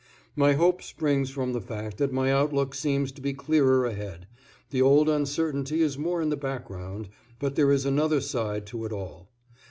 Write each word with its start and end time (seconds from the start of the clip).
My 0.35 0.53
hope 0.53 0.81
springs 0.81 1.29
from 1.29 1.53
the 1.53 1.61
fact 1.61 1.97
that 1.99 2.11
my 2.11 2.31
outlook 2.33 2.73
seems 2.73 3.11
to 3.11 3.21
be 3.21 3.33
clearer 3.33 3.85
ahead, 3.85 4.25
the 4.71 4.81
old 4.81 5.07
uncertainty 5.07 5.83
is 5.83 5.95
more 5.95 6.23
in 6.23 6.29
the 6.29 6.35
background, 6.37 7.07
but 7.37 7.53
there 7.53 7.71
is 7.71 7.85
another 7.85 8.19
side 8.19 8.65
to 8.65 8.83
it 8.85 8.91
all. 8.91 9.29